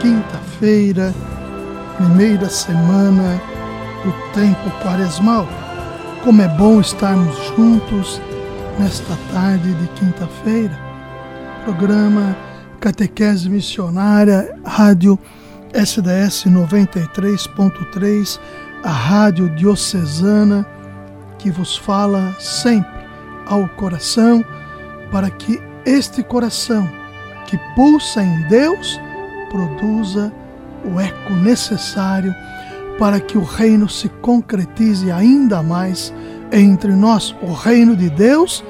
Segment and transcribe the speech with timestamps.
[0.00, 1.14] quinta-feira,
[1.96, 3.40] primeira semana
[4.02, 5.46] do tempo quaresmal.
[6.24, 8.20] Como é bom estarmos juntos
[8.78, 10.76] nesta tarde de quinta-feira.
[11.64, 12.36] Programa
[12.80, 15.18] Catequese Missionária, Rádio
[15.72, 18.40] SDS 93.3,
[18.82, 20.66] a Rádio Diocesana
[21.38, 23.00] que vos fala sempre
[23.46, 24.44] ao coração,
[25.10, 26.88] para que este coração
[27.46, 29.00] que pulsa em Deus
[29.50, 30.32] produza
[30.84, 32.34] o eco necessário
[32.98, 36.12] para que o reino se concretize ainda mais
[36.52, 38.64] entre nós, o reino de Deus,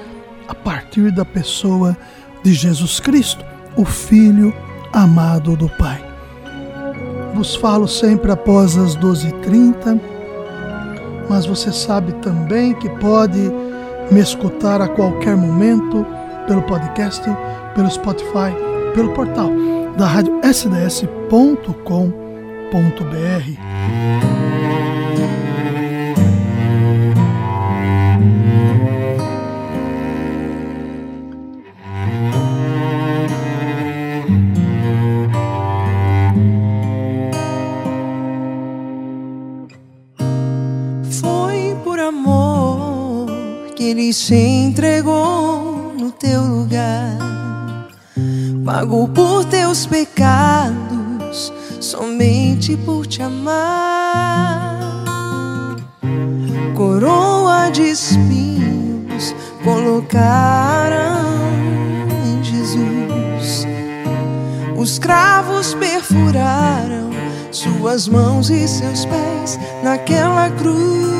[0.48, 1.97] a partir da pessoa
[2.42, 3.45] de Jesus Cristo,
[3.77, 4.55] o Filho
[4.92, 6.05] amado do Pai.
[7.34, 10.01] Vos falo sempre após as 12h30,
[11.28, 13.41] mas você sabe também que pode
[14.11, 16.05] me escutar a qualquer momento
[16.47, 17.23] pelo podcast,
[17.75, 18.53] pelo Spotify,
[18.95, 19.51] pelo portal
[20.01, 21.11] da rádio sds.com.br.
[41.11, 43.27] Foi por amor
[43.77, 46.59] que ele se entregou no teu lugar
[48.73, 54.79] pagou por teus pecados, somente por te amar.
[56.77, 61.27] Coroa de espinhos colocaram
[62.25, 63.67] em Jesus,
[64.77, 67.11] os cravos perfuraram
[67.51, 71.20] suas mãos e seus pés naquela cruz.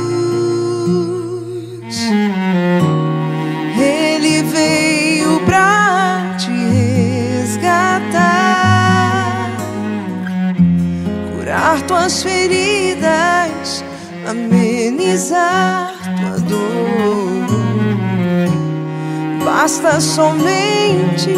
[19.71, 21.33] Basta somente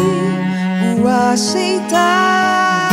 [0.99, 2.89] o aceitar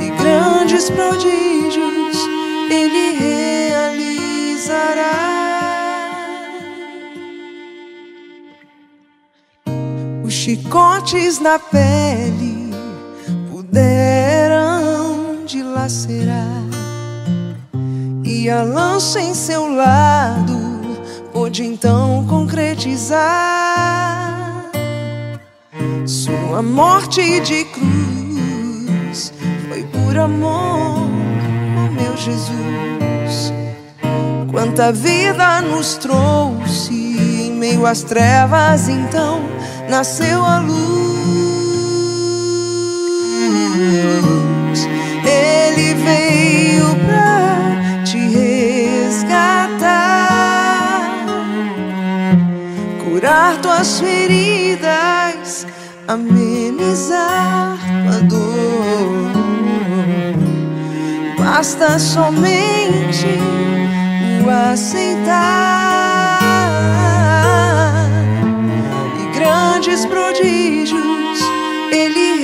[0.00, 2.16] e grandes prodígios
[2.68, 4.96] ele realizará.
[10.24, 12.74] Os chicotes na pele
[13.48, 16.64] puderam dilacerar
[18.24, 20.65] e a lança em seu lado
[21.64, 23.46] então concretizar
[26.06, 29.32] sua morte de cruz
[29.68, 33.52] foi por amor, oh meu Jesus.
[34.50, 39.40] Quanta vida nos trouxe em meio às trevas, então
[39.88, 41.15] nasceu a luz.
[53.76, 55.66] Tuas feridas,
[56.08, 59.32] amenizar tua dor.
[61.38, 63.38] Basta somente
[64.44, 65.36] o aceitar
[69.20, 71.40] e grandes prodígios
[71.92, 72.35] ele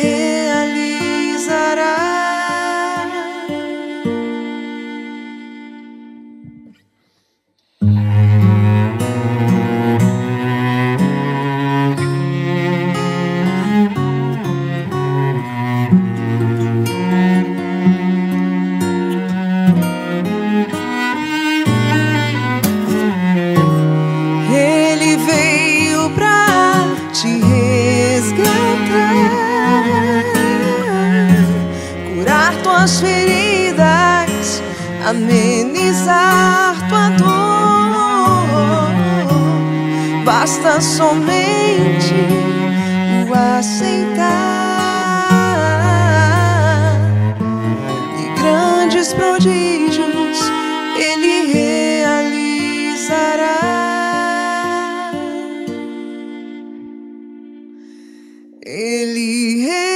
[49.15, 50.53] prodígios
[50.97, 52.33] ele realizará.
[58.65, 59.93] Ele realizará.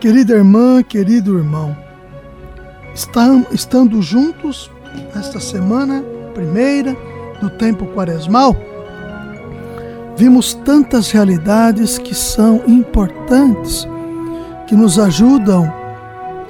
[0.00, 1.76] Querida irmã, querido irmão,
[3.52, 4.70] estando juntos
[5.14, 6.02] nesta semana
[6.34, 6.96] primeira
[7.40, 8.56] do tempo quaresmal,
[10.16, 13.86] vimos tantas realidades que são importantes,
[14.66, 15.72] que nos ajudam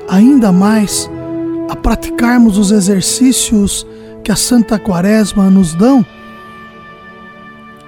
[0.09, 1.09] ainda mais
[1.69, 3.87] a praticarmos os exercícios
[4.25, 6.05] que a Santa Quaresma nos dão: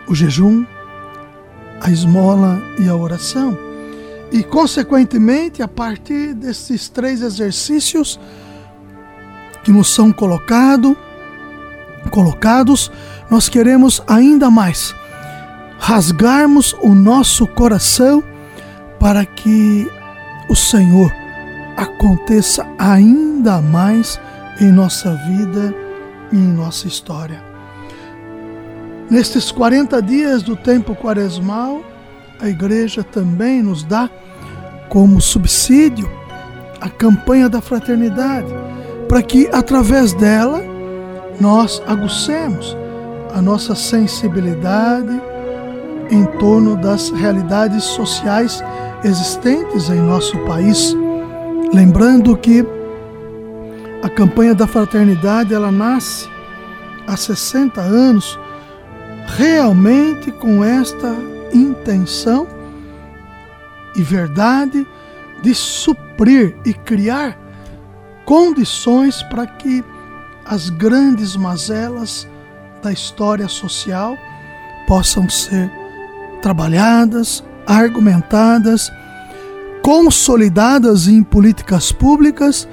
[0.06, 0.64] o jejum,
[1.80, 3.58] a esmola e a oração.
[4.30, 8.18] E, consequentemente, a partir desses três exercícios
[9.62, 10.96] que nos são colocado,
[12.10, 12.90] colocados,
[13.30, 14.94] nós queremos ainda mais
[15.78, 18.22] rasgarmos o nosso coração
[19.00, 19.90] para que
[20.48, 21.12] o Senhor
[21.76, 24.20] aconteça ainda mais
[24.60, 25.74] em nossa vida
[26.30, 27.42] e em nossa história.
[29.10, 31.82] Nestes 40 dias do tempo quaresmal,
[32.40, 34.08] a igreja também nos dá
[34.88, 36.10] como subsídio
[36.80, 38.48] a campanha da fraternidade,
[39.12, 40.64] para que através dela
[41.38, 42.74] nós aguçemos
[43.34, 45.20] a nossa sensibilidade
[46.10, 48.64] em torno das realidades sociais
[49.04, 50.96] existentes em nosso país.
[51.74, 52.64] Lembrando que
[54.02, 56.26] a campanha da fraternidade ela nasce
[57.06, 58.40] há 60 anos
[59.36, 61.14] realmente com esta
[61.52, 62.46] intenção
[63.94, 64.86] e verdade
[65.42, 67.41] de suprir e criar
[68.24, 69.84] condições para que
[70.44, 72.26] as grandes mazelas
[72.82, 74.16] da história social
[74.86, 75.70] possam ser
[76.40, 78.90] trabalhadas, argumentadas,
[79.82, 82.68] consolidadas em políticas públicas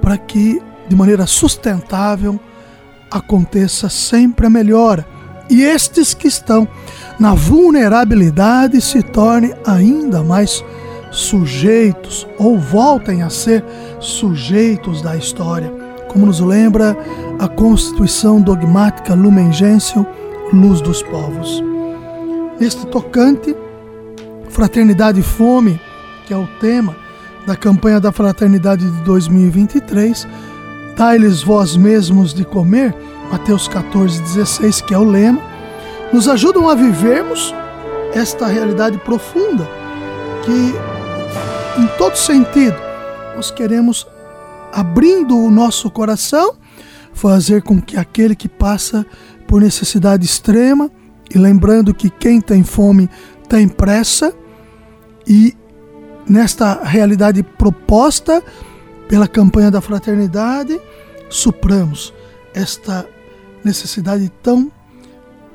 [0.00, 2.38] para que de maneira sustentável
[3.10, 5.06] aconteça sempre a melhora.
[5.50, 6.68] E estes que estão
[7.18, 10.64] na vulnerabilidade se tornem ainda mais
[11.10, 13.64] sujeitos ou voltem a ser
[14.00, 15.72] sujeitos da história,
[16.08, 16.96] como nos lembra
[17.38, 20.04] a Constituição Dogmática Lumen Gentium,
[20.52, 21.62] Luz dos Povos.
[22.58, 23.54] Neste tocante,
[24.48, 25.80] Fraternidade e Fome,
[26.26, 26.96] que é o tema
[27.46, 30.26] da campanha da Fraternidade de 2023,
[30.96, 32.94] dá-lhes vós mesmos de comer,
[33.30, 35.40] Mateus 14, 16, que é o lema,
[36.12, 37.54] nos ajudam a vivermos
[38.14, 39.68] esta realidade profunda
[40.42, 40.74] que,
[41.78, 42.76] em todo sentido,
[43.36, 44.04] nós queremos,
[44.72, 46.56] abrindo o nosso coração,
[47.14, 49.06] fazer com que aquele que passa
[49.46, 50.90] por necessidade extrema,
[51.32, 53.08] e lembrando que quem tem fome
[53.48, 54.34] tem pressa,
[55.24, 55.56] e
[56.28, 58.42] nesta realidade proposta
[59.08, 60.80] pela campanha da fraternidade,
[61.30, 62.12] supramos
[62.52, 63.06] esta
[63.64, 64.70] necessidade tão,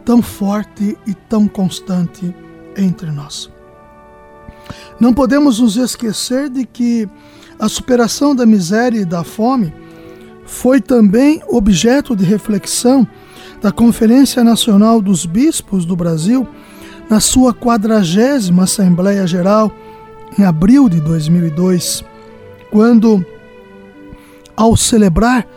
[0.05, 2.33] tão forte e tão constante
[2.77, 3.52] entre nós.
[4.99, 7.07] Não podemos nos esquecer de que
[7.59, 9.73] a superação da miséria e da fome
[10.45, 13.07] foi também objeto de reflexão
[13.61, 16.47] da Conferência Nacional dos Bispos do Brasil
[17.09, 19.71] na sua quadragésima Assembleia Geral
[20.37, 22.03] em abril de 2002,
[22.71, 23.23] quando,
[24.55, 25.47] ao celebrar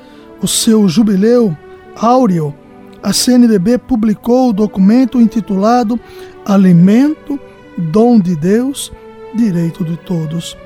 [0.40, 1.56] o seu jubileu
[1.96, 2.54] áureo,
[3.02, 5.98] a CNBB publicou o documento intitulado
[6.44, 7.40] Alimento,
[7.76, 8.92] Dom de Deus,
[9.35, 10.56] Direito de Todos.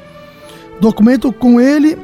[0.80, 1.98] Documento com ele,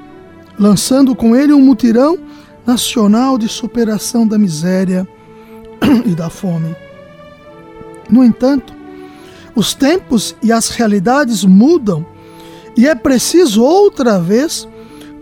[0.59, 2.19] lançando com ele um mutirão
[2.67, 5.07] nacional de superação da miséria
[6.05, 6.75] e da fome.
[8.11, 8.75] No entanto,
[9.55, 12.05] os tempos e as realidades mudam
[12.77, 14.69] e é preciso outra vez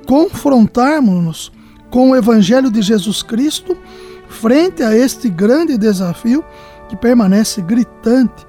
[0.06, 1.52] confrontarmos-nos
[1.90, 3.76] com o Evangelho de Jesus Cristo
[4.28, 6.44] frente a este grande desafio
[6.88, 8.44] que permanece gritante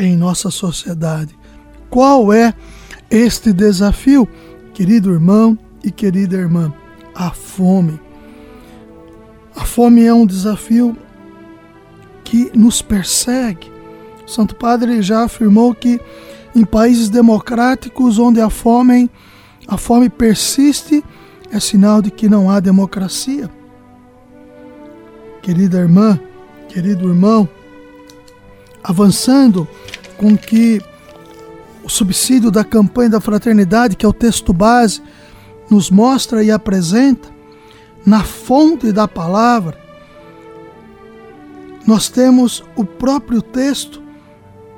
[0.00, 1.38] em nossa sociedade.
[1.90, 2.54] Qual é
[3.10, 4.26] este desafio,
[4.72, 6.72] querido irmão e querida irmã?
[7.14, 8.00] A fome.
[9.54, 10.96] A fome é um desafio
[12.24, 13.70] que nos persegue.
[14.24, 16.00] O Santo Padre já afirmou que
[16.54, 19.10] em países democráticos onde a fome,
[19.68, 21.04] a fome persiste,
[21.52, 23.50] é sinal de que não há democracia.
[25.42, 26.18] Querida irmã,
[26.68, 27.48] querido irmão,
[28.82, 29.66] avançando
[30.20, 30.82] com que
[31.82, 35.00] o subsídio da campanha da fraternidade, que é o texto base,
[35.70, 37.30] nos mostra e apresenta,
[38.04, 39.80] na fonte da palavra,
[41.86, 44.02] nós temos o próprio texto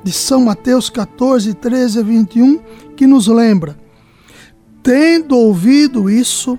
[0.05, 2.61] de São Mateus 14, 13 a 21,
[2.95, 3.77] que nos lembra:
[4.81, 6.57] Tendo ouvido isso,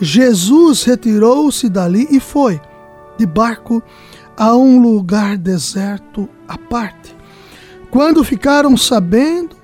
[0.00, 2.60] Jesus retirou-se dali e foi,
[3.18, 3.82] de barco,
[4.36, 7.21] a um lugar deserto à parte.
[7.92, 9.54] Quando ficaram sabendo,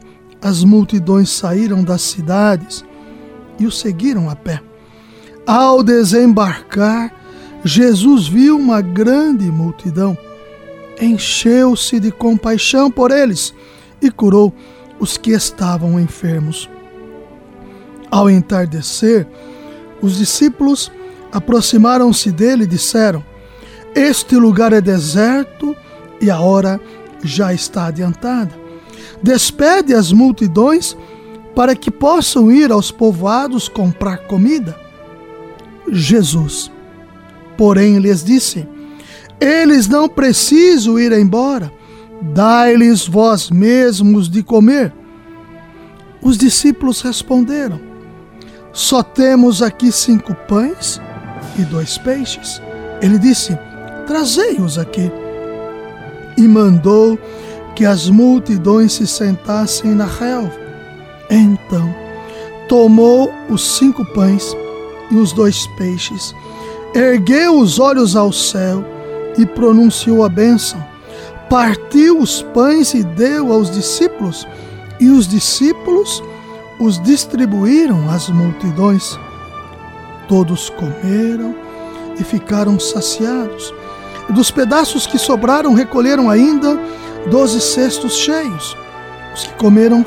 [0.43, 2.85] as multidões saíram das cidades
[3.59, 4.61] e o seguiram a pé.
[5.47, 7.11] Ao desembarcar,
[7.65, 10.17] Jesus viu uma grande multidão,
[11.01, 13.55] encheu-se de compaixão por eles
[13.99, 14.53] e curou
[15.01, 16.69] os que estavam enfermos.
[18.11, 19.27] Ao entardecer,
[20.03, 20.93] os discípulos
[21.33, 23.25] aproximaram-se dele e disseram:
[23.95, 25.75] Este lugar é deserto
[26.21, 26.79] e a hora
[27.23, 28.53] já está adiantada.
[29.23, 30.97] Despede as multidões
[31.55, 34.79] para que possam ir aos povoados comprar comida.
[35.91, 36.71] Jesus,
[37.57, 38.67] porém, lhes disse:
[39.41, 41.73] Eles não precisam ir embora,
[42.35, 44.93] dai-lhes vós mesmos de comer.
[46.23, 47.81] Os discípulos responderam:
[48.73, 51.01] Só temos aqui cinco pães
[51.59, 52.61] e dois peixes.
[53.01, 53.59] Ele disse:
[54.07, 55.11] Trazei-os aqui.
[56.39, 57.19] E mandou
[57.75, 60.53] que as multidões se sentassem na relva.
[61.29, 61.95] Então,
[62.69, 64.57] tomou os cinco pães
[65.11, 66.35] e os dois peixes,
[66.95, 68.85] ergueu os olhos ao céu
[69.37, 70.83] e pronunciou a bênção.
[71.51, 74.47] Partiu os pães e deu aos discípulos,
[75.01, 76.23] e os discípulos
[76.79, 79.19] os distribuíram às multidões.
[80.29, 81.55] Todos comeram
[82.19, 83.75] e ficaram saciados.
[84.31, 86.79] Dos pedaços que sobraram, recolheram ainda
[87.31, 88.77] doze cestos cheios.
[89.35, 90.05] Os que comeram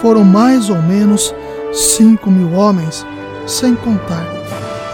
[0.00, 1.34] foram mais ou menos
[1.72, 3.06] cinco mil homens
[3.46, 4.26] sem contar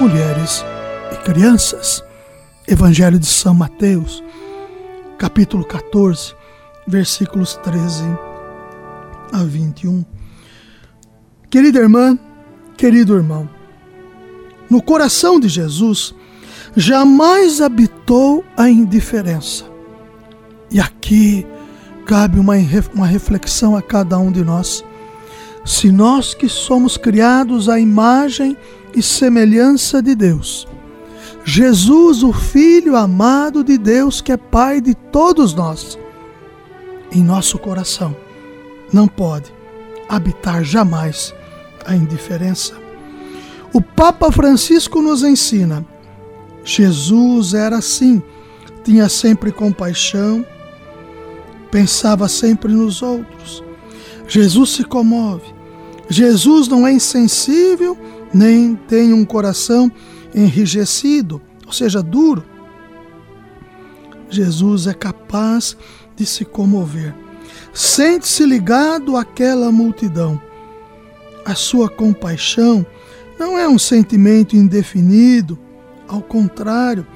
[0.00, 0.64] mulheres
[1.12, 2.02] e crianças.
[2.66, 4.22] Evangelho de São Mateus,
[5.16, 6.34] capítulo 14,
[6.86, 8.04] versículos 13
[9.32, 10.04] a 21.
[11.48, 12.18] Querida irmã,
[12.76, 13.48] querido irmão,
[14.68, 16.14] no coração de Jesus
[16.76, 19.64] jamais habitou a indiferença.
[20.70, 21.46] E aqui
[22.06, 22.54] cabe uma,
[22.94, 24.84] uma reflexão a cada um de nós.
[25.64, 28.56] Se nós que somos criados à imagem
[28.94, 30.66] e semelhança de Deus,
[31.44, 35.98] Jesus, o Filho amado de Deus, que é Pai de todos nós,
[37.10, 38.14] em nosso coração,
[38.92, 39.52] não pode
[40.08, 41.34] habitar jamais
[41.86, 42.74] a indiferença.
[43.72, 45.84] O Papa Francisco nos ensina:
[46.70, 48.22] Jesus era assim,
[48.84, 50.44] tinha sempre compaixão,
[51.70, 53.64] pensava sempre nos outros.
[54.28, 55.46] Jesus se comove,
[56.10, 57.96] Jesus não é insensível,
[58.34, 59.90] nem tem um coração
[60.34, 62.44] enrijecido, ou seja, duro.
[64.28, 65.74] Jesus é capaz
[66.14, 67.14] de se comover.
[67.72, 70.38] Sente-se ligado àquela multidão.
[71.46, 72.84] A sua compaixão
[73.40, 75.58] não é um sentimento indefinido,
[76.08, 77.06] ao contrário,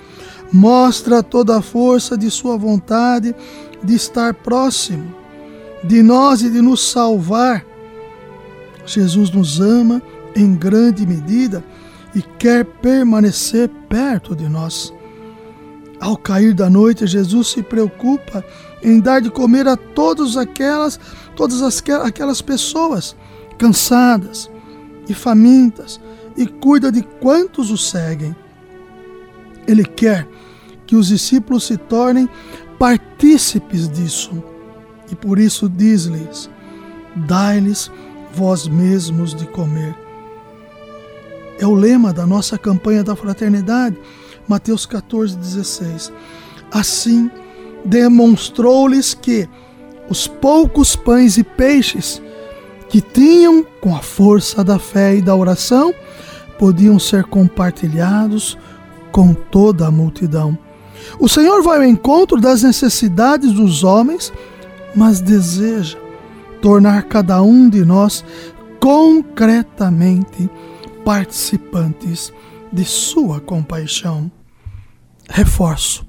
[0.52, 3.34] mostra toda a força de sua vontade
[3.82, 5.14] de estar próximo
[5.82, 7.64] de nós e de nos salvar
[8.84, 10.02] Jesus nos ama
[10.34, 11.64] em grande medida
[12.14, 14.92] e quer permanecer perto de nós.
[16.00, 18.44] Ao cair da noite, Jesus se preocupa
[18.82, 20.98] em dar de comer a todas aquelas,
[21.36, 23.16] todas as, aquelas pessoas
[23.56, 24.50] cansadas
[25.08, 26.00] e famintas
[26.36, 28.34] e cuida de quantos o seguem.
[29.66, 30.28] Ele quer
[30.86, 32.28] que os discípulos se tornem
[32.78, 34.42] partícipes disso
[35.10, 36.50] e por isso diz-lhes:
[37.14, 37.90] dai-lhes
[38.34, 39.94] vós mesmos de comer.
[41.58, 43.96] É o lema da nossa campanha da fraternidade,
[44.48, 46.12] Mateus 14, 16.
[46.72, 47.30] Assim,
[47.84, 49.48] demonstrou-lhes que
[50.08, 52.20] os poucos pães e peixes
[52.88, 55.94] que tinham, com a força da fé e da oração,
[56.58, 58.58] podiam ser compartilhados
[59.12, 60.58] com toda a multidão.
[61.18, 64.32] O Senhor vai ao encontro das necessidades dos homens,
[64.94, 65.98] mas deseja
[66.60, 68.24] tornar cada um de nós
[68.80, 70.50] concretamente
[71.04, 72.32] participantes
[72.72, 74.30] de Sua compaixão.
[75.28, 76.06] Reforço: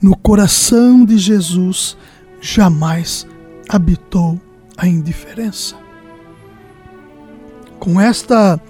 [0.00, 1.96] no coração de Jesus
[2.40, 3.26] jamais
[3.68, 4.40] habitou
[4.76, 5.76] a indiferença.
[7.78, 8.60] Com esta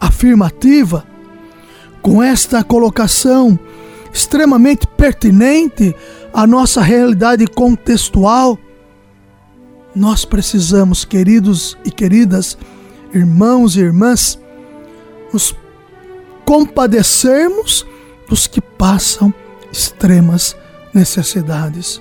[0.00, 1.04] afirmativa,
[2.06, 3.58] com esta colocação
[4.12, 5.92] extremamente pertinente
[6.32, 8.56] à nossa realidade contextual,
[9.92, 12.56] nós precisamos, queridos e queridas,
[13.12, 14.38] irmãos e irmãs,
[15.32, 15.52] nos
[16.44, 17.84] compadecermos
[18.28, 19.34] dos que passam
[19.72, 20.54] extremas
[20.94, 22.00] necessidades.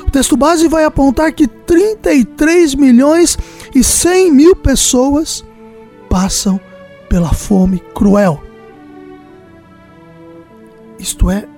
[0.00, 3.36] O texto base vai apontar que 33 milhões
[3.74, 5.44] e 100 mil pessoas
[6.08, 6.58] passam
[7.06, 8.51] pela fome cruel.
[11.02, 11.48] Isto é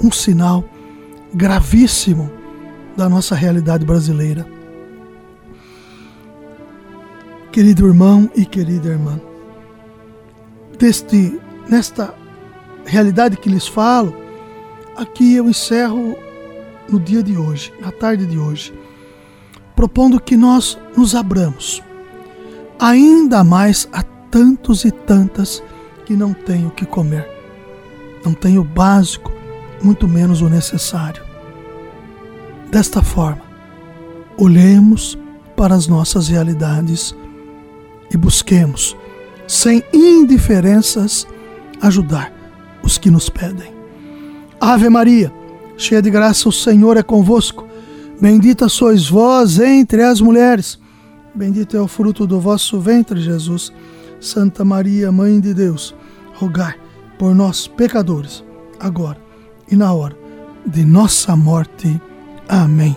[0.00, 0.64] um sinal
[1.34, 2.30] gravíssimo
[2.96, 4.46] da nossa realidade brasileira.
[7.50, 9.20] Querido irmão e querida irmã,
[10.78, 12.14] deste, nesta
[12.84, 14.14] realidade que lhes falo,
[14.96, 16.16] aqui eu encerro
[16.88, 18.72] no dia de hoje, na tarde de hoje,
[19.74, 21.82] propondo que nós nos abramos
[22.78, 25.60] ainda mais a tantos e tantas
[26.04, 27.35] que não têm o que comer,
[28.26, 29.30] não têm o básico,
[29.80, 31.22] muito menos o necessário.
[32.68, 33.42] Desta forma,
[34.36, 35.16] olhemos
[35.54, 37.14] para as nossas realidades
[38.12, 38.96] e busquemos,
[39.46, 41.24] sem indiferenças,
[41.80, 42.32] ajudar
[42.82, 43.72] os que nos pedem.
[44.60, 45.32] Ave Maria,
[45.76, 47.64] cheia de graça, o Senhor é convosco.
[48.20, 50.80] Bendita sois vós entre as mulheres.
[51.32, 53.72] Bendito é o fruto do vosso ventre, Jesus.
[54.18, 55.94] Santa Maria, Mãe de Deus,
[56.34, 56.85] rogai
[57.18, 58.44] por nós, pecadores,
[58.78, 59.18] agora
[59.70, 60.16] e na hora
[60.66, 62.00] de nossa morte.
[62.48, 62.96] Amém.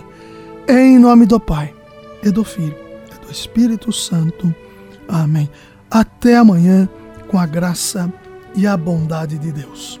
[0.68, 1.74] Em nome do Pai,
[2.22, 2.76] e do Filho,
[3.14, 4.54] e do Espírito Santo.
[5.08, 5.50] Amém.
[5.90, 6.88] Até amanhã,
[7.28, 8.12] com a graça
[8.54, 10.00] e a bondade de Deus.